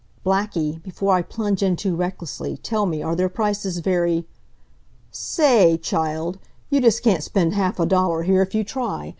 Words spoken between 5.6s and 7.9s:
ay, child, you just can't spend half a